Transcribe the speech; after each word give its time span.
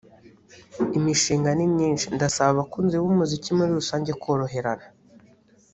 Imishinga 0.97 1.49
ni 1.53 1.65
myinshi 1.73 2.05
ndasaba 2.15 2.51
abakunzi 2.53 2.93
b’umuziki 3.01 3.49
muri 3.57 3.71
rusange 3.79 4.11
koroherana 4.21 4.85